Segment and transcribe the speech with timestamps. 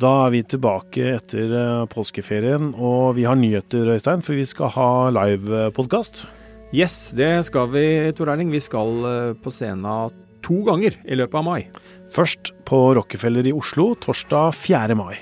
[0.00, 4.72] Da er vi tilbake etter eh, påskeferien, og vi har nyheter, Øystein, for vi skal
[4.72, 6.22] ha livepodkast.
[6.72, 7.84] Yes, det skal vi,
[8.16, 8.52] Tor Erling.
[8.54, 10.14] Vi skal eh, på scenen
[10.46, 11.66] to ganger i løpet av mai.
[12.14, 14.96] Først på Rockefeller i Oslo torsdag 4.
[14.96, 15.18] mai.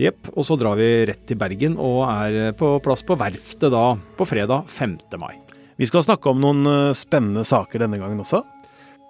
[0.00, 0.32] Jepp.
[0.34, 4.26] Og så drar vi rett til Bergen og er på plass på Verftet da på
[4.26, 4.98] fredag 5.
[5.22, 5.36] mai.
[5.78, 8.42] Vi skal snakke om noen eh, spennende saker denne gangen også.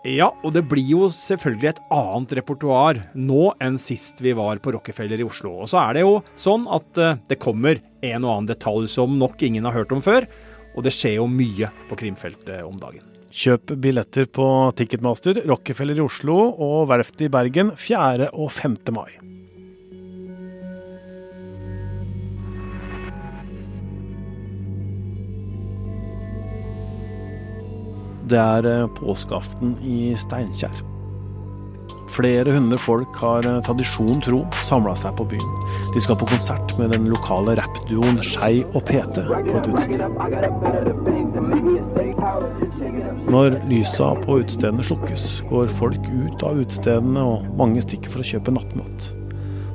[0.07, 4.77] Ja, og det blir jo selvfølgelig et annet repertoar nå enn sist vi var på
[4.77, 5.56] Rockefeller i Oslo.
[5.64, 9.19] Og så er det jo sånn at uh, det kommer en og annen detalj som
[9.19, 10.28] nok ingen har hørt om før.
[10.77, 13.02] Og det skjer jo mye på krimfeltet om dagen.
[13.37, 14.47] Kjøp billetter på
[14.78, 18.30] Ticketmaster, Rockefeller i Oslo og Verftet i Bergen 4.
[18.30, 18.78] og 5.
[18.95, 19.35] mai.
[28.26, 30.82] Det er eh, påskeaften i Steinkjer.
[32.10, 35.52] Flere hundre folk har eh, tradisjon tro samla seg på byen.
[35.94, 40.02] De skal på konsert med den lokale rappduoen Skei og PT på et utested.
[43.30, 48.28] Når lysa på utestedene slukkes, går folk ut av utestedene, og mange stikker for å
[48.33, 49.11] kjøpe nattmat.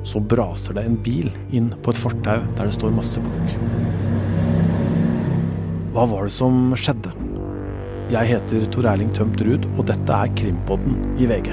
[0.08, 3.56] Så braser det en bil inn på et fortau der det står masse folk.
[5.92, 7.21] Hva var det som skjedde?
[8.10, 11.52] Jeg heter Tor Erling Tømt Ruud, og dette er Krimpodden i VG.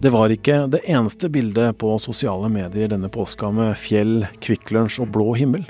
[0.00, 5.12] Det var ikke det eneste bildet på sosiale medier denne påska med fjell, Kvikk og
[5.12, 5.66] blå himmel.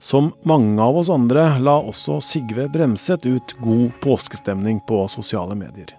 [0.00, 5.94] Som mange av oss andre la også Sigve Bremset ut god påskestemning på sosiale medier.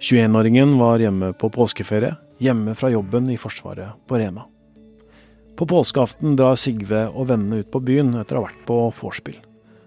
[0.00, 4.44] 21-åringen var hjemme på påskeferie, hjemme fra jobben i Forsvaret på Rena.
[5.56, 9.38] På påskeaften drar Sigve og vennene ut på byen etter å ha vært på vorspiel.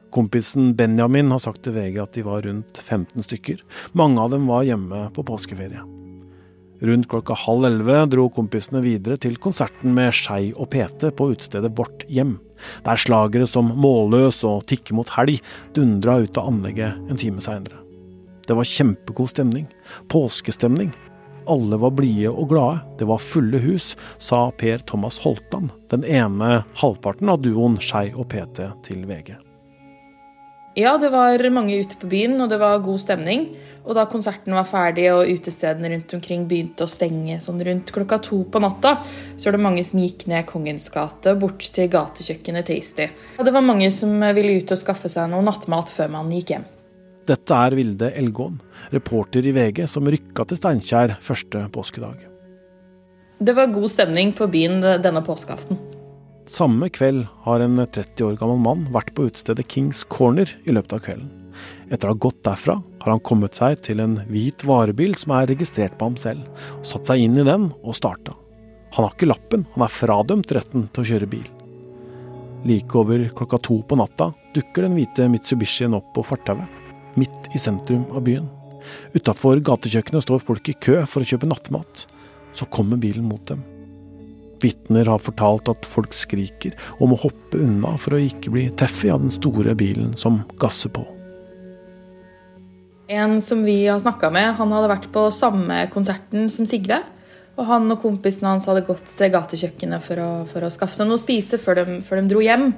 [0.10, 3.62] Kompisen Benjamin har sagt til VG at de var rundt 15 stykker.
[3.94, 5.86] Mange av dem var hjemme på påskeferie.
[6.82, 11.74] Rundt klokka halv elleve dro kompisene videre til konserten med Skei og PT på utestedet
[11.76, 12.38] Vårt Hjem,
[12.86, 15.42] der slagere som Målløs og Tikke mot helg
[15.76, 17.84] dundra ut av anlegget en time seinere.
[18.48, 19.68] Det var kjempegod stemning.
[20.10, 20.90] Påskestemning.
[21.50, 22.80] Alle var blide og glade.
[22.98, 28.32] Det var fulle hus, sa Per Thomas Holtan, den ene halvparten av duoen Skei og
[28.34, 29.36] PT til VG.
[30.78, 33.50] Ja, det var mange ute på byen, og det var god stemning.
[33.90, 38.20] Og da konserten var ferdig og utestedene rundt omkring begynte å stenge sånn rundt klokka
[38.22, 39.00] to på natta,
[39.34, 43.10] så var det mange som gikk ned Kongens gate bort til gatekjøkkenet Tasty.
[43.40, 46.54] Og det var mange som ville ut og skaffe seg noe nattmat før man gikk
[46.54, 46.68] hjem.
[47.30, 48.58] Dette er Vilde Elgåen,
[48.94, 52.26] reporter i VG som rykka til Steinkjer første påskedag.
[53.40, 55.99] Det var god stemning på byen denne påskeaften.
[56.50, 60.96] Samme kveld har en 30 år gammel mann vært på utestedet Kings Corner i løpet
[60.98, 61.30] av kvelden.
[61.94, 65.50] Etter å ha gått derfra har han kommet seg til en hvit varebil som er
[65.52, 66.48] registrert på ham selv,
[66.82, 68.34] satt seg inn i den og starta.
[68.98, 71.48] Han har ikke lappen, han er fradømt retten til å kjøre bil.
[72.66, 76.66] Like over klokka to på natta dukker den hvite Mitsubishien opp på fortauet,
[77.14, 78.50] midt i sentrum av byen.
[79.14, 82.08] Utafor gatekjøkkenet står folk i kø for å kjøpe nattmat.
[82.58, 83.62] Så kommer bilen mot dem.
[84.64, 89.14] Vitner har fortalt at folk skriker og må hoppe unna for å ikke bli treffet
[89.14, 91.06] av den store bilen som gasser på.
[93.10, 97.02] En som vi har snakka med, han hadde vært på samme konserten som Sigve.
[97.60, 101.10] Og han og kompisene hans hadde gått til gatekjøkkenet for å, for å skaffe seg
[101.10, 102.70] noe å spise før de, før de, dro hjem.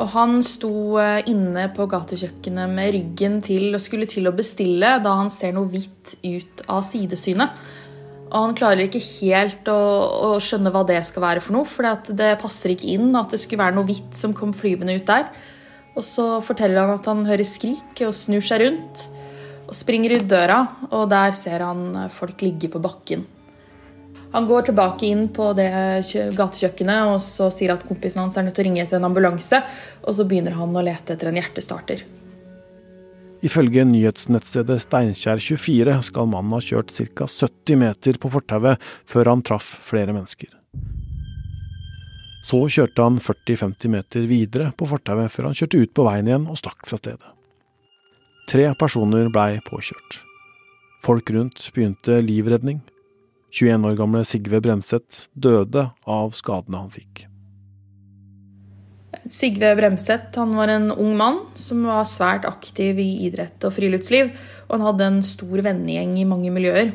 [0.00, 4.96] Og han sto eh, inne på gatekjøkkenet med ryggen til og skulle til å bestille
[5.04, 7.54] da han ser noe hvitt ut av sidesynet.
[8.30, 9.78] Og han klarer ikke helt å,
[10.30, 13.40] å, skjønne hva det skal være for noe, for det passer ikke inn at det
[13.42, 15.26] skulle være noe hvitt som kom flyvende ut der.
[15.98, 19.08] Og så forteller han at han hører skrik og snur seg rundt
[19.70, 23.26] og springer ut døra, og der ser han folk ligge på bakken.
[24.30, 25.70] Han går tilbake inn på det
[26.38, 29.62] gatekjøkkenet og så sier at kompisen hans er nødt til å ringe etter en ambulanse,
[30.06, 32.06] og så begynner han å lete etter en hjertestarter.
[33.40, 37.24] Ifølge nyhetsnettstedet Steinkjer24 skal mannen ha kjørt ca.
[37.24, 40.52] 70 meter på fortauet før han traff flere mennesker.
[42.44, 46.48] Så kjørte han 40-50 meter videre på fortauet før han kjørte ut på veien igjen
[46.50, 47.32] og stakk fra stedet.
[48.50, 50.20] Tre personer blei påkjørt.
[51.00, 52.82] Folk rundt begynte livredning.
[53.56, 57.24] 21 år gamle Sigve Bremset døde av skadene han fikk.
[59.28, 64.32] Sigve Bremset han var en ung mann som var svært aktiv i idrett og friluftsliv.
[64.68, 66.94] Og han hadde en stor vennegjeng i mange miljøer.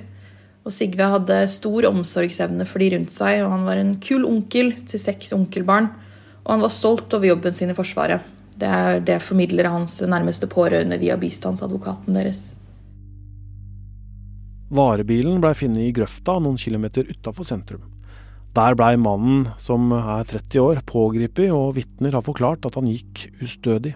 [0.65, 4.73] Og Sigve hadde stor omsorgsevne for de rundt seg, og han var en kul onkel
[4.89, 5.91] til seks onkelbarn.
[6.45, 8.25] Og han var stolt over jobben sin i Forsvaret.
[8.55, 12.53] Det er det formidler hans nærmeste pårørende via bistandsadvokaten deres.
[14.75, 17.83] Varebilen blei funnet i grøfta noen kilometer utafor sentrum.
[18.55, 23.25] Der blei mannen, som er 30 år, pågrepet, og vitner har forklart at han gikk
[23.43, 23.91] ustødig.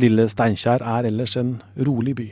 [0.00, 2.28] Lille Steinkjer er ellers en rolig by.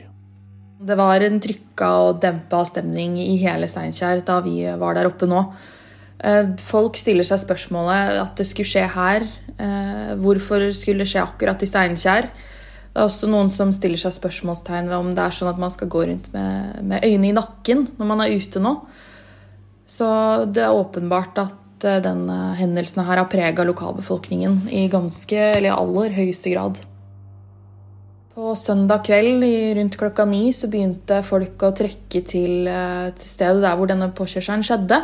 [0.87, 5.29] Det var en trykka og dempa stemning i hele Steinkjer da vi var der oppe
[5.29, 5.43] nå.
[6.17, 9.25] Eh, folk stiller seg spørsmålet at det skulle skje her.
[9.57, 12.29] Eh, hvorfor skulle det skje akkurat i Steinkjer?
[12.87, 15.73] Det er også noen som stiller seg spørsmålstegn ved om det er sånn at man
[15.73, 18.73] skal gå rundt med, med øynene i nakken når man er ute nå.
[19.87, 20.07] Så
[20.51, 26.15] det er åpenbart at eh, denne hendelsen her har prega lokalbefolkningen i ganske, eller aller
[26.17, 26.81] høyeste grad.
[28.37, 29.41] På søndag kveld
[29.79, 34.11] rundt klokka ni så begynte folk å trekke til, eh, til stedet der hvor denne
[34.13, 35.01] påkjørselen skjedde.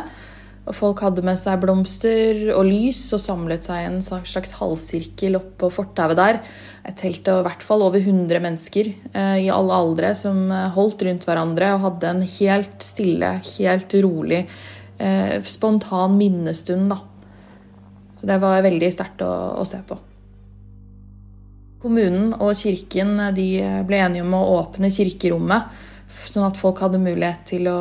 [0.64, 5.36] Og folk hadde med seg blomster og lys og samlet seg i en slags halvsirkel
[5.36, 6.38] oppå fortauet der.
[6.88, 10.70] Et telt av i hvert fall over 100 mennesker eh, i alle aldre som eh,
[10.72, 14.40] holdt rundt hverandre og hadde en helt stille, helt rolig,
[14.96, 16.94] eh, spontan minnestund.
[16.94, 17.00] da.
[18.16, 20.00] Så det var veldig sterkt å, å, se på.
[21.84, 23.48] Kommunen og kirken de
[23.84, 25.92] ble enige om å åpne kirkerommet
[26.24, 27.80] Sånn at folk hadde mulighet til å,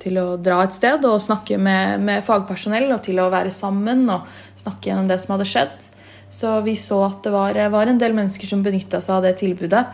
[0.00, 4.06] til å dra et sted og snakke med, med, fagpersonell og til å være sammen
[4.12, 4.26] og
[4.58, 5.88] snakke gjennom det som hadde skjedd.
[6.32, 9.36] Så vi så at det var, var en del mennesker som benytta seg av det
[9.42, 9.84] tilbudet.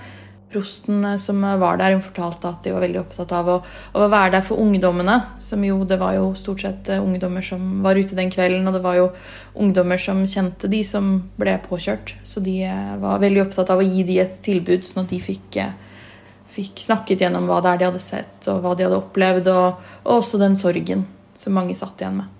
[0.52, 3.58] Prosten eh, som var der, hun fortalte at de var veldig opptatt av å,
[3.96, 5.18] å, være der for ungdommene.
[5.44, 8.76] Som jo, det var jo stort sett eh, ungdommer som var ute den kvelden, og
[8.76, 9.08] det var jo
[9.60, 12.16] ungdommer som kjente de som ble påkjørt.
[12.24, 15.22] Så de eh, var veldig opptatt av å gi de et tilbud, sånn at de
[15.24, 15.62] fikk
[16.52, 19.82] fikk snakket gjennom hva det er de hadde sett, og hva de hadde opplevd, og,
[20.04, 21.06] og også den sorgen
[21.38, 22.38] som mange satt igjen med.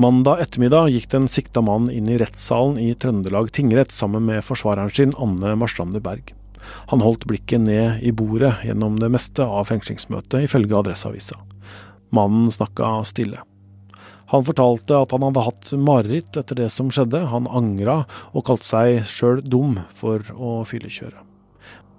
[0.00, 4.88] Mandag ettermiddag gikk den sikta mannen inn i rettssalen i Trøndelag tingrett sammen med forsvareren
[4.88, 6.32] sin, Anne Marstrander Berg.
[6.88, 11.36] Han holdt blikket ned i bordet gjennom det meste av fengslingsmøtet, ifølge Adresseavisa.
[12.16, 13.42] Mannen snakka stille.
[14.32, 18.64] Han fortalte at han hadde hatt mareritt etter det som skjedde, han angra og kalte
[18.70, 21.31] seg sjøl dum for å fyllekjøre.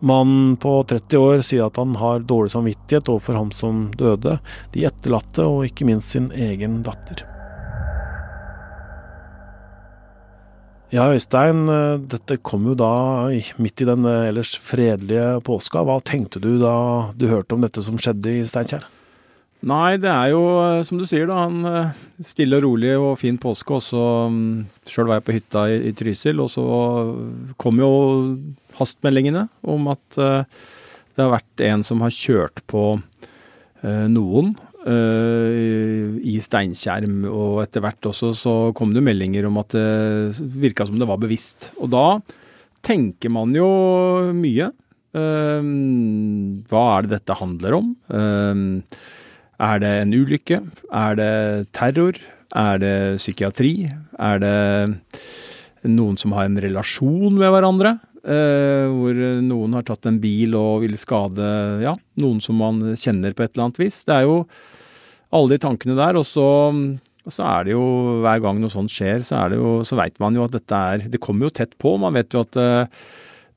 [0.04, 4.36] Mannen på 30 år sier at han har dårlig samvittighet overfor ham som døde,
[4.74, 7.24] de etterlatte og ikke minst sin egen datter.
[10.94, 11.64] Ja, Øystein,
[12.06, 12.92] dette kom jo da
[13.58, 15.82] midt i den ellers fredelige påska.
[15.88, 16.76] Hva tenkte du da
[17.18, 18.86] du hørte om dette som skjedde i Steinkjer?
[19.64, 20.44] Nei, det er jo
[20.84, 21.46] som du sier, da.
[21.48, 23.78] En eh, stille og rolig og fin påske.
[23.78, 26.66] Og så mm, Sjøl var jeg på hytta i, i Trysil, og så
[27.58, 27.94] kom jo
[28.80, 30.44] hastmeldingene om at uh,
[31.14, 34.54] det har vært en som har kjørt på uh, noen
[34.88, 37.08] uh, i Steinkjer.
[37.30, 41.22] Og etter hvert også så kom det meldinger om at det virka som det var
[41.22, 41.72] bevisst.
[41.80, 42.08] Og da
[42.84, 43.68] tenker man jo
[44.36, 44.72] mye.
[45.14, 47.92] hva er det dette handler om?
[49.64, 50.58] er det en ulykke?
[50.92, 51.34] Er det
[51.72, 52.18] terror?
[52.54, 53.88] Er det psykiatri?
[54.20, 54.58] Er det
[55.88, 57.96] noen som har en relasjon med hverandre?
[58.24, 61.48] Uh, hvor noen har tatt en bil og vil skade
[61.84, 61.92] ja,
[62.24, 63.98] noen som man kjenner på et eller annet vis.
[64.08, 64.38] Det er jo
[65.34, 66.20] alle de tankene der.
[66.20, 66.46] Og så,
[67.26, 67.84] og så er det jo
[68.24, 71.22] hver gang noe sånt skjer, så, er så veit man jo at dette er Det
[71.24, 71.98] kommer jo tett på.
[72.00, 73.04] Man vet jo at uh,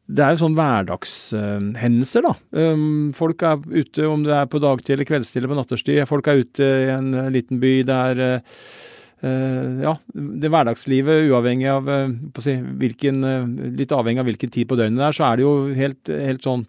[0.07, 2.67] det er jo sånn hverdagshendelser, uh, da.
[2.75, 6.29] Um, folk er ute, om det er på dagtid eller kveldstid eller på natterstid, folk
[6.31, 8.95] er ute i en liten by der Uh,
[9.25, 12.11] ja, det hverdagslivet, uavhengig av uh,
[12.45, 15.47] si, hvilken, uh, Litt avhengig av hvilken tid på døgnet det er, så er det
[15.47, 16.67] jo helt, helt, sånn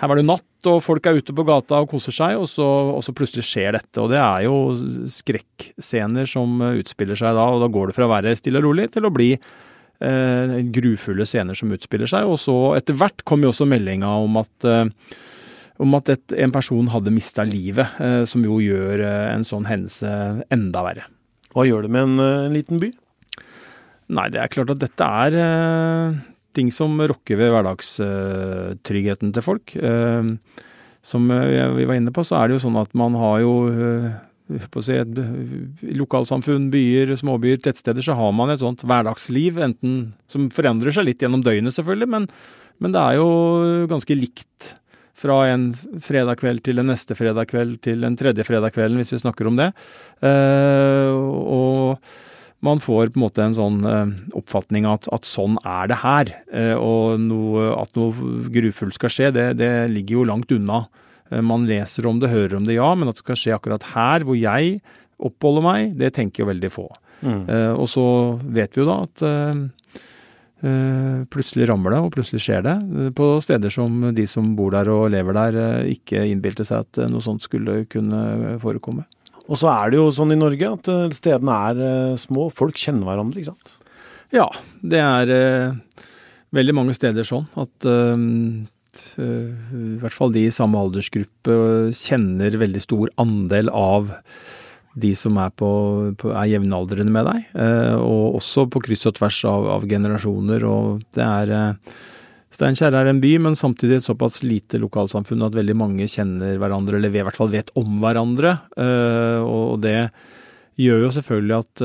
[0.00, 2.64] Her var det natt, og folk er ute på gata og koser seg, og så,
[2.96, 4.00] og så plutselig skjer dette.
[4.00, 4.56] Og det er jo
[5.18, 8.88] skrekkscener som utspiller seg da, og da går det fra å være stille og rolig
[8.94, 9.34] til å bli
[10.02, 12.26] grufulle scener som utspiller seg.
[12.26, 14.66] Og så etter hvert kom jo også meldinga om at
[15.82, 20.10] om at et, en person hadde mista livet, som jo gjør en sånn hendelse
[20.54, 21.06] enda verre.
[21.52, 22.90] Hva gjør det med en, eh, en liten by?
[24.12, 26.18] Nei, det er klart at dette er uh,
[26.56, 29.72] ting som rokker ved hverdagstryggheten uh, til folk.
[29.78, 30.36] Uh,
[31.02, 33.54] som vi var inne på, så er det jo sånn at man har jo
[34.70, 34.94] på å si,
[35.98, 41.24] lokalsamfunn, byer, småbyer, tettsteder, så har man et sånt hverdagsliv, enten som forandrer seg litt
[41.24, 42.28] gjennom døgnet, selvfølgelig, men,
[42.84, 43.26] men det er jo
[43.90, 44.68] ganske likt
[45.22, 45.70] fra en
[46.02, 49.48] fredag kveld til en neste fredag kveld til en tredje fredag kvelden, hvis vi snakker
[49.48, 49.70] om det.
[50.24, 52.02] Eh, og
[52.62, 56.32] man får på en måte en sånn eh, oppfatning at, at, sånn er det her.
[56.54, 60.84] Eh, og noe, at noe grufullt skal skje, det, det, ligger jo langt unna
[61.32, 64.26] Man leser om det, hører om det, ja, men at det skal skje akkurat her
[64.28, 64.82] hvor jeg
[65.22, 66.84] oppholder meg, det tenker jo veldig få.
[67.22, 67.46] Mm.
[67.78, 68.04] Og så
[68.52, 69.22] vet vi jo da at
[70.62, 72.76] plutselig rammer det, og plutselig skjer det.
[73.18, 75.52] På steder som de som bor der og lever der,
[75.90, 78.20] ikke innbilte seg at noe sånt skulle kunne
[78.62, 79.02] forekomme.
[79.50, 80.86] Og så er det jo sånn i Norge at
[81.18, 81.76] stedene er
[82.20, 82.46] små.
[82.54, 83.68] Folk kjenner hverandre, ikke sant?
[84.32, 84.46] Ja,
[84.80, 85.26] det er
[86.54, 91.54] veldig mange steder sånn at i hvert fall de i samme aldersgruppe
[91.96, 94.10] kjenner veldig stor andel av
[94.94, 95.68] de som er, på,
[96.20, 100.66] på, er jevnaldrende med deg, uh, og også på kryss og tvers av, av generasjoner.
[100.68, 102.00] og det er uh,
[102.52, 106.98] Steinkjer er en by, men samtidig et såpass lite lokalsamfunn at veldig mange kjenner hverandre,
[106.98, 108.50] eller i hvert fall vet om hverandre.
[109.40, 110.10] og det
[110.76, 111.84] gjør jo selvfølgelig at,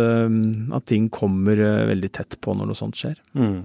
[0.75, 3.15] at ting kommer veldig tett på når noe sånt skjer.
[3.39, 3.61] Mm.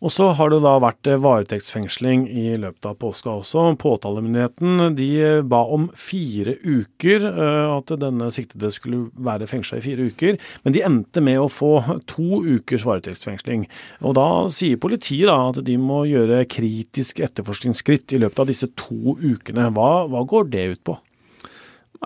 [0.00, 3.66] Og så har det da vært eh, varetektsfengsling i løpet av påska også.
[3.80, 9.84] Påtalemyndigheten de eh, ba om fire uker, eh, at denne siktede skulle være fengsla i
[9.84, 10.38] fire uker.
[10.64, 11.74] Men de endte med å få
[12.08, 13.66] to ukers varetektsfengsling.
[14.00, 18.70] Og da sier politiet da at de må gjøre kritiske etterforskningsskritt i løpet av disse
[18.80, 19.68] to ukene.
[19.76, 20.96] Hva, hva går det ut på?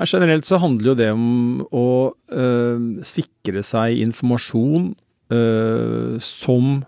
[0.02, 4.90] Generelt så handler jo det om å øh, sikre seg informasjon
[5.30, 6.80] øh, som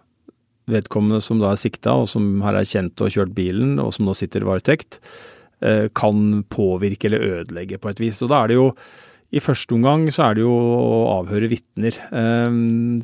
[0.71, 4.17] vedkommende som da er sikta, og som har erkjent og kjørt bilen, og som nå
[4.19, 5.01] sitter i varetekt,
[5.63, 8.23] eh, kan påvirke eller ødelegge på et vis.
[8.23, 8.73] Og da er det jo
[9.35, 11.95] i første omgang så er det jo å avhøre vitner.
[12.11, 12.51] Eh,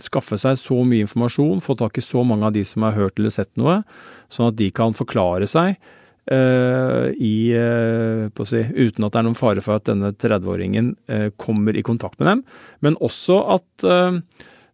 [0.02, 3.18] skaffe seg så mye informasjon, få tak i så mange av de som har hørt
[3.18, 3.82] eller sett noe,
[4.30, 5.76] sånn at de kan forklare seg
[6.30, 7.52] uh, i,
[8.46, 12.18] si, uten at det er noen fare for at denne 30-åringen uh, kommer i kontakt
[12.22, 12.44] med dem.
[12.80, 13.86] Men også at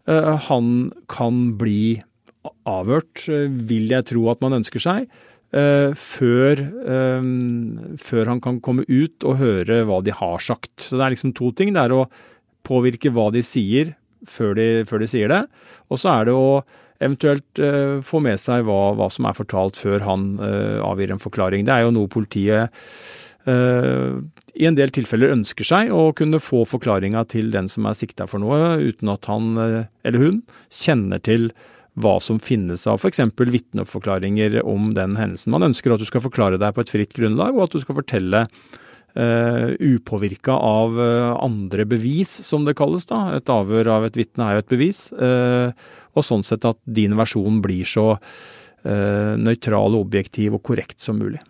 [0.08, 0.68] han
[1.12, 1.98] kan bli
[2.68, 5.08] avhørt, eh, vil jeg tro at man ønsker seg,
[5.56, 6.60] uh, før,
[7.20, 10.74] um, før, han kan komme ut og høre hva de har sagt.
[10.82, 11.72] Så det er liksom to ting.
[11.76, 12.08] Det er å
[12.68, 13.94] påvirke hva de sier
[14.28, 15.44] før de, før de sier det,
[15.88, 16.50] og så er det å
[16.98, 21.22] eventuelt uh, få med seg hva, hva, som er fortalt før han uh, avgir en
[21.22, 21.64] forklaring.
[21.64, 22.74] Det er jo noe politiet
[23.48, 28.26] i en del tilfeller ønsker seg å kunne få forklaringa til den som er sikta
[28.28, 31.46] for noe, uten at han eller hun kjenner til
[32.02, 33.20] hva som finnes av f.eks.
[33.38, 35.52] vitneforklaringer om den hendelsen.
[35.54, 37.98] Man ønsker at du skal forklare deg på et fritt grunnlag, og at du skal
[37.98, 43.08] fortelle uh, eh, upåvirka av uh, andre bevis, som det kalles.
[43.10, 43.24] da.
[43.38, 45.08] Et avhør av et vitne er jo et bevis.
[45.12, 45.74] Uh,
[46.14, 48.14] og sånn sett at din versjon blir så
[48.88, 51.40] nøytral, objektiv og korrekt som mulig.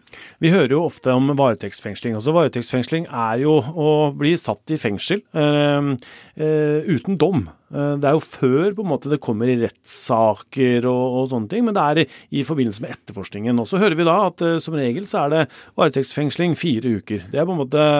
[0.42, 2.16] Vi hører jo ofte om varetektsfengsling.
[2.18, 5.94] Altså Varetektsfengsling er jo å bli satt i fengsel uh,
[6.38, 7.46] uh, uten dom.
[7.68, 11.52] Uh, det er jo før på en måte det kommer i rettssaker og, og, sånne
[11.52, 13.58] ting, men det er i, forbindelse med etterforskningen.
[13.60, 15.42] Og så hører vi da at som regel så er det
[15.78, 17.28] varetektsfengsling fire uker.
[17.32, 17.90] Det er på en måte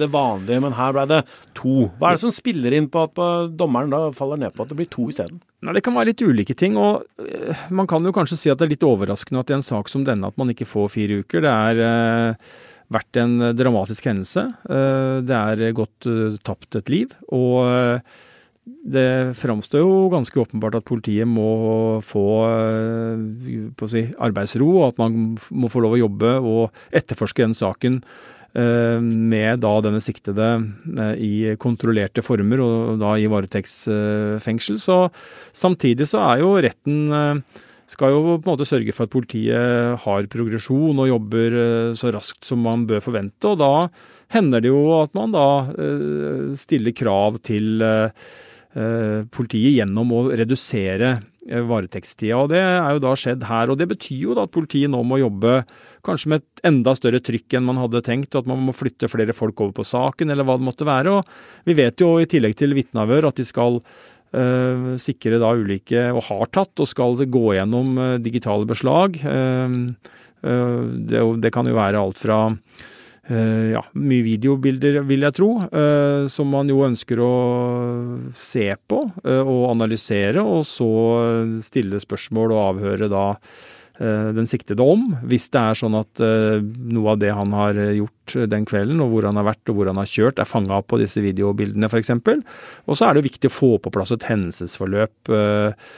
[0.00, 1.22] det vanlige, men her ble det
[1.58, 1.90] to.
[1.98, 4.72] Hva er det som spiller inn på at på dommeren da faller ned på at
[4.72, 5.42] det blir to isteden?
[5.58, 7.02] Det kan være litt ulike ting, og
[7.74, 10.04] man kan jo kanskje si at det er litt overraskende at i en sak som
[10.06, 11.42] denne at man ikke får fire uker.
[11.42, 12.54] Det er eh,
[12.94, 14.46] vært en dramatisk hendelse.
[14.68, 17.12] Eh, det er gått eh, tapt et liv.
[17.34, 18.00] Og
[18.88, 22.24] det framstår jo ganske åpenbart at politiet må få
[23.88, 28.02] si, arbeidsro, og at man må få lov å jobbe og etterforske den saken
[28.58, 30.46] med da denne siktede
[31.20, 34.80] i kontrollerte former, og da i varetektsfengsel.
[34.82, 34.96] Så
[35.56, 37.42] samtidig så er jo retten
[37.88, 42.12] skal jo på en måte sørge for at politiet har progresjon og jobber eh, så
[42.14, 43.48] raskt som man bør forvente.
[43.48, 43.88] Og da
[44.34, 48.12] hender det jo at man da eh, stiller krav til eh,
[49.32, 51.16] politiet gjennom å redusere
[51.48, 52.36] varetektstida.
[52.36, 53.72] Og det er jo da skjedd her.
[53.72, 55.62] Og det betyr jo da at politiet nå må jobbe
[56.04, 59.08] kanskje med et enda større trykk enn man hadde tenkt, og at man må flytte
[59.10, 61.16] flere folk over på saken, eller hva det måtte være.
[61.16, 63.80] Og vi vet jo i tillegg til vitneavhør at de skal
[65.00, 69.16] sikre da ulike, og har tatt, og skal gå gjennom uh, digitale beslag.
[69.24, 69.88] Uh,
[70.38, 72.44] det, det, kan jo være alt fra
[73.28, 75.48] ja, mye videobilder, vil jeg tro,
[76.32, 77.32] som man jo ønsker å
[78.38, 80.86] se på og analysere, og så
[81.66, 86.60] stille spørsmål og avhøre da Eh, den siktede om, hvis det er sånn at eh,
[86.62, 89.90] noe av det han har gjort den kvelden, og hvor han har vært og hvor
[89.90, 92.12] han har kjørt, er fanga opp på disse videobildene f.eks.
[92.86, 95.32] Og så er det viktig å få på plass et hendelsesforløp.
[95.34, 95.90] Eh,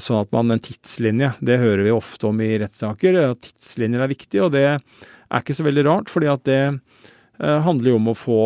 [0.00, 3.18] sånn at man en tidslinje, det hører vi ofte om i rettssaker.
[3.32, 6.60] at Tidslinjer er viktig, og det er ikke så veldig rart, fordi at det
[7.36, 8.38] handler jo om å få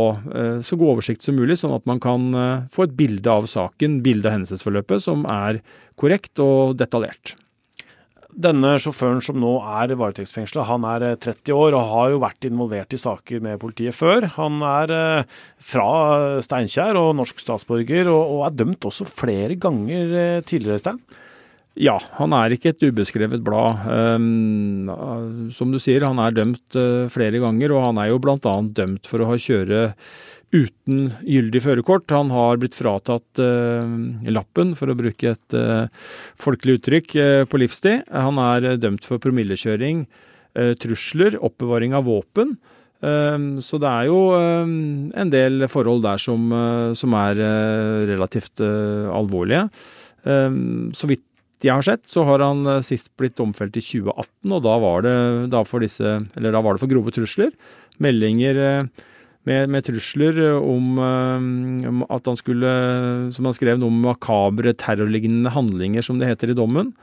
[0.67, 2.25] så god oversikt som mulig, sånn at man kan
[2.75, 5.61] få et bilde av saken, bilde av hendelsesforløpet, som er
[6.01, 7.37] korrekt og detaljert.
[8.31, 12.95] Denne sjåføren som nå er varetektsfengsla, han er 30 år og har jo vært involvert
[12.95, 14.29] i saker med politiet før.
[14.37, 14.93] Han er
[15.59, 15.89] fra
[16.45, 21.03] Steinkjer og norsk statsborger, og er dømt også flere ganger tidligere, Stein?
[21.81, 23.85] Ja, han er ikke et ubeskrevet blad.
[23.87, 24.91] Um,
[25.55, 26.81] som du sier, han er dømt
[27.15, 28.57] flere ganger, og han er jo bl.a.
[28.75, 29.87] dømt for å ha kjøre
[30.55, 32.11] uten gyldig førerkort.
[32.15, 33.93] Han har blitt fratatt eh,
[34.33, 35.87] lappen, for å bruke et eh,
[36.41, 37.15] folkelig uttrykk,
[37.51, 38.05] på livstid.
[38.11, 40.05] Han er dømt for promillekjøring,
[40.83, 42.57] trusler, oppbevaring av våpen.
[43.01, 44.73] Um, så det er jo um,
[45.17, 46.51] en del forhold der som,
[46.99, 47.39] som er
[48.11, 49.63] relativt alvorlige.
[50.27, 51.25] Så vidt
[51.61, 55.05] jeg har sett, så har han eh, sist blitt domfelt i 2018, og da var
[55.05, 55.17] det,
[55.53, 57.53] da for, disse, da var det for grove trusler.
[58.01, 59.07] Meldinger eh,
[59.49, 62.75] med, med trusler om, eh, om, at han skulle,
[63.35, 66.95] som han skrev, noe om makabre, terrorlignende handlinger, som det heter i dommen.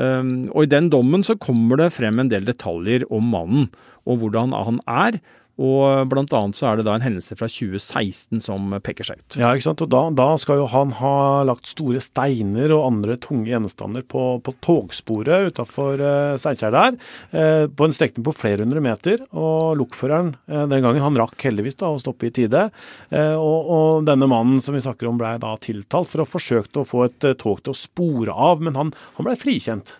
[0.00, 3.64] Og i den dommen så kommer det frem en del detaljer om mannen,
[4.06, 5.18] og hvordan han er.
[5.60, 9.36] Og blant annet så er det da en hendelse fra 2016 som peker seg ut.
[9.40, 9.84] Ja, ikke sant.
[9.84, 11.14] Og da, da skal jo han ha
[11.44, 16.96] lagt store steiner og andre tunge gjenstander på, på togsporet utafor eh, Steinkjer der,
[17.36, 19.26] eh, på en strekning på flere hundre meter.
[19.36, 22.68] Og lokføreren eh, den gangen, han rakk heldigvis da å stoppe i tide.
[23.10, 26.30] Uh, og, og, denne mannen som vi snakker om, blei da tiltalt for å ha
[26.30, 29.96] forsøkt å få et tog til å spore av, men han, han blei frikjent.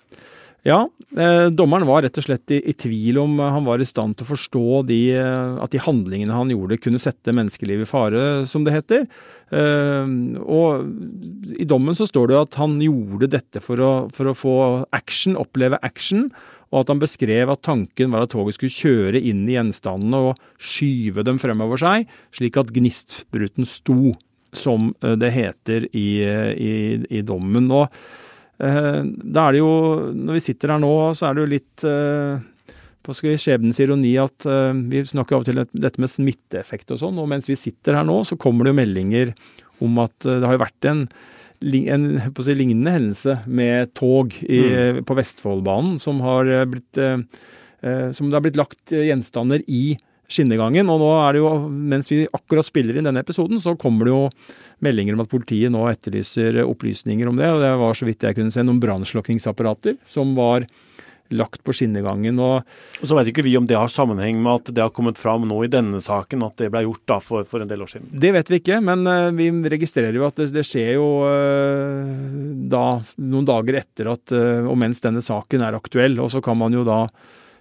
[0.62, 4.19] Ja, eh, dommeren var rett og slett i, i, tvil om han var i stand
[4.19, 8.25] til å forstå de, eh, at de handlingene han gjorde kunne sette menneskeliv i fare,
[8.50, 9.07] som det heter.
[9.57, 10.12] Eh,
[10.45, 14.57] og i dommen så står det at han gjorde dette for å, for å få
[14.97, 16.29] action, oppleve action,
[16.71, 20.49] og at han beskrev at tanken var at toget skulle kjøre inn i gjenstandene og
[20.61, 24.12] skyve dem fremover seg, slik at gnistbruten sto,
[24.52, 26.75] som eh, det heter i, eh, i,
[27.17, 27.73] i dommen.
[27.73, 28.29] Og Eh,
[28.61, 29.75] da er det jo,
[30.12, 32.75] når vi sitter her nå, så er det jo litt eh,
[33.07, 37.21] på skjebnens ironi at uh, vi snakker av og til dette med smitteeffekt og sånn,
[37.23, 39.33] og mens vi sitter her nå, så kommer det jo meldinger
[39.80, 41.06] om at det har jo vært en,
[41.65, 45.00] en si, lignende hendelse med tog i, mm.
[45.08, 47.00] på Vestfoldbanen som har blitt
[47.80, 49.95] som det har blitt lagt gjenstander i
[50.30, 50.90] skinnegangen.
[50.93, 54.14] Og nå er det jo, mens vi akkurat spiller inn denne episoden, så kommer det
[54.14, 54.23] jo
[54.84, 57.50] meldinger om at politiet nå etterlyser opplysninger om det.
[57.52, 60.69] Og det var så vidt jeg kunne se noen brannslukningsapparater som var
[61.30, 62.38] lagt på skinnegangen.
[62.43, 62.66] Og,
[63.00, 65.47] og Så vet ikke vi om det har sammenheng med at det har kommet fram
[65.49, 68.10] nå i denne saken, at det ble gjort da for, for en del år siden?
[68.23, 72.10] Det vet vi ikke, men uh, vi registrerer jo at det, det skjer jo uh,
[72.71, 72.84] da
[73.23, 76.19] noen dager etter at, uh, og mens denne saken er aktuell.
[76.23, 77.04] Og så kan man jo da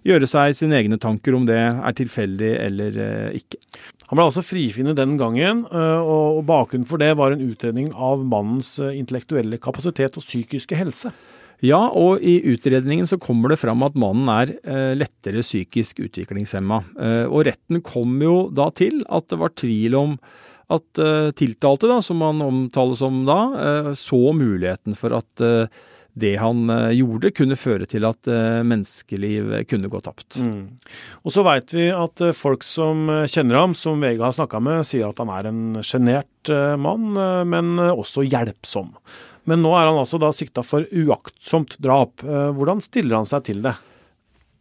[0.07, 3.59] gjøre seg sine egne tanker om det er tilfeldig eller eh, ikke.
[4.09, 8.23] Han ble altså frifunnet den gangen, eh, og bakgrunnen for det var en utredning av
[8.25, 11.13] mannens eh, intellektuelle kapasitet og psykiske helse.
[11.65, 14.53] Ja, og i utredningen så kommer det fram at mannen er
[14.95, 16.77] lettere psykisk utviklingshemma.
[17.27, 20.13] og retten kom jo da til at det var tvil om
[20.71, 21.01] at
[21.35, 25.43] tiltalte, da, som man omtales som da, så muligheten for at
[26.19, 30.39] det han eh, gjorde, kunne føre til at eh, menneskeliv kunne gå tapt.
[30.43, 30.79] Mm.
[31.23, 34.85] Og så veit vi at eh, folk som kjenner ham, som VG har snakka med,
[34.87, 36.25] sier at han er en sjenert
[36.79, 37.11] mann,
[37.51, 38.93] men også hjelpsom.
[39.49, 42.23] Men nå er han altså da sikta for uaktsomt drap.
[42.23, 43.75] Hvordan stiller han seg til det?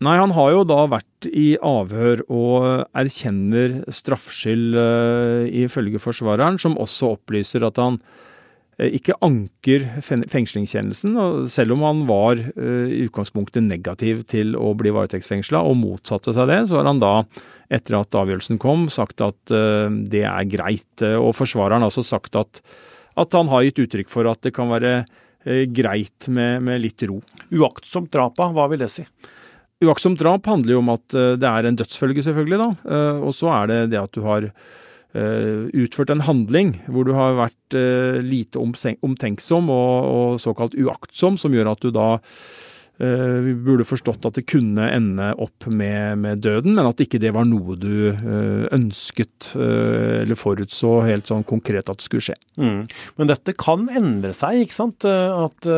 [0.04, 2.66] Nei, han har jo da vært i avhør og
[2.98, 4.74] erkjenner straffskyld,
[5.62, 8.02] ifølge forsvareren, som også opplyser at han
[8.78, 11.16] ikke anker fengslingskjennelsen,
[11.50, 16.46] selv om han var eh, i utgangspunktet negativ til å bli varetektsfengsla og motsatte seg
[16.50, 17.14] det, så har han da,
[17.74, 21.02] etter at avgjørelsen kom, sagt at eh, det er greit.
[21.18, 22.62] Og forsvareren har også sagt at,
[23.18, 25.00] at han har gitt uttrykk for at det kan være
[25.72, 27.22] greit med, med litt ro.
[27.54, 29.04] Uaktsomt drap, hva vil det si?
[29.86, 32.98] Uaktsomt drap handler jo om at det er en dødsfølge, selvfølgelig, da.
[33.22, 37.38] Og så er det det at du har Eh, utført en handling hvor du har
[37.38, 42.08] vært eh, lite omtenksom og, og, såkalt uaktsom, som gjør at du da
[43.00, 47.22] eh, vi burde forstått at det kunne ende opp med, med, døden, men at ikke
[47.22, 48.12] det var noe du
[48.74, 52.36] ønsket eller forutså helt sånn konkret at det skulle skje.
[52.60, 52.82] Mm.
[53.16, 55.08] Men dette kan endre seg, ikke sant?
[55.08, 55.68] At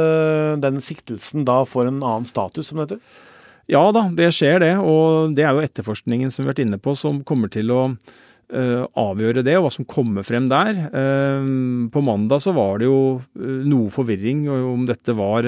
[0.65, 3.05] den siktelsen da får en annen status, som det heter?
[3.71, 4.73] Ja da, det skjer det.
[4.83, 7.85] Og det er jo etterforskningen som vi har vært inne på, som kommer til å
[8.51, 10.79] avgjøre det, og hva som kommer frem der.
[10.91, 15.47] Uh, på mandag så var det jo uh, noe forvirring om dette var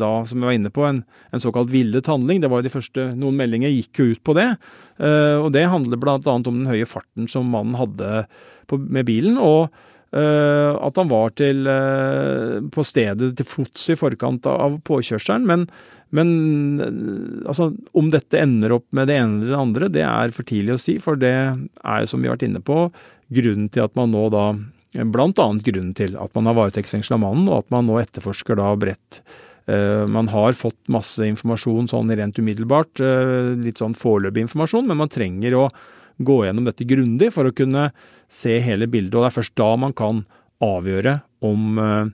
[0.00, 2.42] da, som vi var inne på, en, en såkalt villet handling.
[2.42, 4.48] Det var jo de første, Noen meldinger gikk jo ut på det.
[5.00, 6.18] og det handler bl.a.
[6.18, 8.24] om den høye farten som mannen hadde
[8.70, 9.38] på, med bilen.
[9.38, 9.70] og
[10.10, 11.68] at han var til,
[12.74, 15.46] på stedet til fots i forkant av påkjørselen.
[15.46, 15.68] Men,
[16.16, 16.28] men
[16.80, 20.48] uh, altså, om dette ender opp med det ene eller det andre, det er for
[20.48, 20.98] tidlig å si.
[21.02, 22.88] For det er jo, som vi har vært inne på,
[23.30, 24.50] grunnen til at man nå da
[24.90, 28.72] Blant annet grunnen til at man har varetektsfengsla mannen, og at man nå etterforsker da
[28.74, 29.20] bredt.
[30.10, 32.98] Man har fått masse informasjon sånn rent umiddelbart,
[33.62, 35.68] litt sånn foreløpig informasjon, men man trenger å
[36.20, 37.90] gå gjennom dette grundig for å kunne
[38.30, 39.14] se hele bildet.
[39.14, 40.24] Og det er først da man kan
[40.60, 42.04] avgjøre om, eh,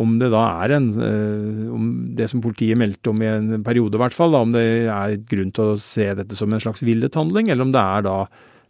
[0.00, 3.98] om det da er en eh, Om det som politiet meldte om i en periode,
[3.98, 6.84] i hvert fall, da, om det er grunn til å se dette som en slags
[6.86, 8.16] villet handling, eller om det er da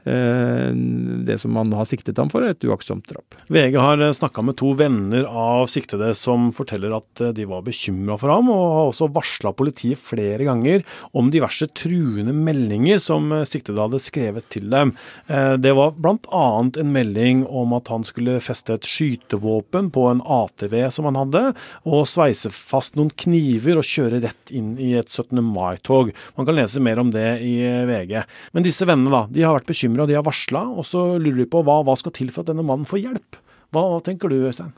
[0.04, 3.36] det som man har siktet ham for, et uaktsomt drap.
[3.52, 7.64] VG har eh, snakka med to venner av siktede som forteller at eh, de var
[7.66, 10.82] bekymra for ham, og har også varsla politiet flere ganger
[11.16, 14.94] om diverse truende meldinger som siktede hadde skrevet til dem.
[15.28, 16.44] Det var bl.a.
[16.80, 21.42] en melding om at han skulle feste et skytevåpen på en ATV som han hadde,
[21.86, 25.40] og sveise fast noen kniver og kjøre rett inn i et 17.
[25.44, 26.12] mai-tog.
[26.38, 27.54] Man kan lese mer om det i
[27.88, 28.16] VG.
[28.56, 31.44] Men disse vennene da, de har vært bekymra bekymra, de har varsla, og så lurer
[31.44, 33.38] de på hva, hva, skal til for at denne mannen får hjelp.
[33.72, 34.72] Hva, hva tenker du, Øystein?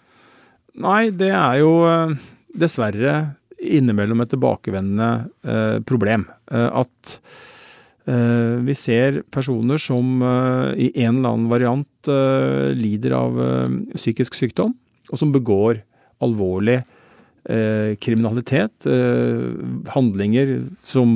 [0.74, 2.14] Nei, det er jo eh,
[2.54, 6.26] dessverre innimellom et tilbakevendende eh, problem.
[6.50, 7.18] Eh, at
[8.06, 13.38] eh, vi ser personer som eh, i en eller annen variant eh, lider av
[13.94, 14.74] psykisk sykdom,
[15.10, 15.84] og som begår
[16.24, 16.82] alvorlig
[18.00, 18.86] kriminalitet.
[19.92, 21.10] handlinger som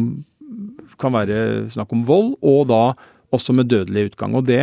[1.01, 2.83] kan være snakk om vold, og da
[3.35, 4.37] også med dødelig utgang.
[4.39, 4.63] Og det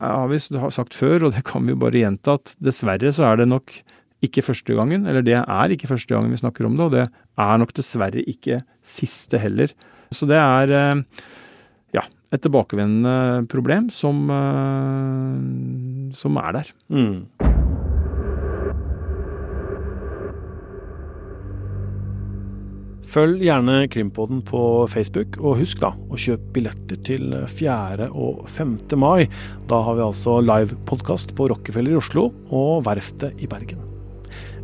[0.00, 3.42] har vi sagt før, og det kan vi jo bare gjenta, at dessverre så er
[3.42, 3.76] det nok
[4.24, 7.04] ikke første gangen, eller det er ikke første gangen vi snakker om det, og det
[7.44, 8.62] er nok dessverre ikke
[8.96, 9.74] siste heller.
[10.14, 11.02] Så det er eh,
[11.96, 16.72] ja, et tilbakevendende problem som, eh, som er der.
[16.88, 17.43] Mm.
[23.14, 28.08] Følg gjerne Krimpodden på Facebook, og husk da å kjøpe billetter til 4.
[28.10, 28.74] og 5.
[28.98, 29.28] mai.
[29.70, 33.78] Da har vi altså livepodkast på Rockefeller i Oslo og Verftet i Bergen.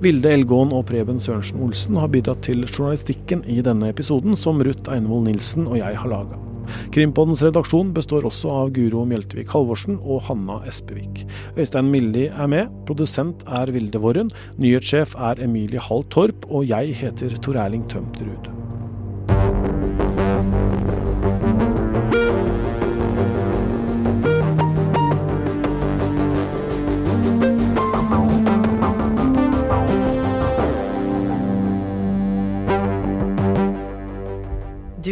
[0.02, 4.90] Vilde Elgåen og Preben Sørensen Olsen har bidratt til journalistikken i denne episoden, som Ruth
[4.90, 6.49] Einevold Nilsen og jeg har laga.
[6.90, 11.22] Krimpoddens redaksjon består også av Guro Mjeltevik Halvorsen og Hanna Espevik.
[11.54, 16.96] Øystein Milli er med, produsent er Vilde Worren, nyhetssjef er Emilie Hall Torp, og jeg
[17.04, 18.18] heter Tor Erling Tømt